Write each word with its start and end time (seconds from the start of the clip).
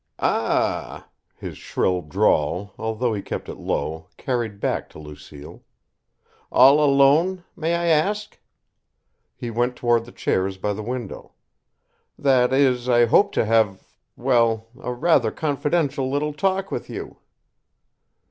"Ah 0.17 1.05
h!" 1.05 1.39
his 1.39 1.57
shrill 1.59 2.01
drawl, 2.01 2.73
although 2.79 3.13
he 3.13 3.21
kept 3.21 3.47
it 3.47 3.59
low, 3.59 4.07
carried 4.17 4.59
back 4.59 4.89
to 4.89 4.97
Lucille. 4.97 5.61
"All 6.51 6.83
alone 6.83 7.43
may 7.55 7.75
I 7.75 7.85
ask?" 7.85 8.39
He 9.35 9.51
went 9.51 9.75
toward 9.75 10.05
the 10.05 10.11
chairs 10.11 10.57
by 10.57 10.73
the 10.73 10.81
window. 10.81 11.33
"That 12.17 12.51
is, 12.51 12.89
I 12.89 13.05
hope 13.05 13.31
to 13.33 13.45
have 13.45 13.85
well 14.17 14.69
rather 14.73 15.29
a 15.29 15.31
confidential 15.31 16.09
little 16.09 16.33
talk 16.33 16.71
with 16.71 16.89
you." 16.89 17.19